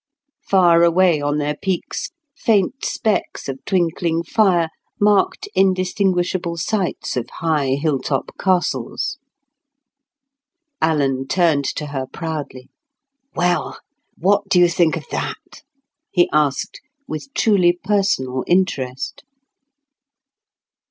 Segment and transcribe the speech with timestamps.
[0.49, 7.75] Far away on their peaks faint specks of twinkling fire marked indistinguishable sites of high
[7.79, 9.19] hilltop castles.
[10.81, 12.67] Alan turned to her proudly.
[13.35, 13.77] "Well,
[14.17, 15.61] what do you think of that?"
[16.09, 19.23] he asked with truly personal interest.